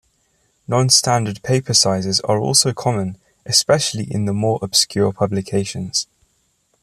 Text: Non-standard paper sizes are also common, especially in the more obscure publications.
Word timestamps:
Non-standard 0.67 1.43
paper 1.43 1.75
sizes 1.75 2.21
are 2.21 2.39
also 2.39 2.73
common, 2.73 3.19
especially 3.45 4.11
in 4.11 4.25
the 4.25 4.33
more 4.33 4.57
obscure 4.63 5.13
publications. 5.13 6.07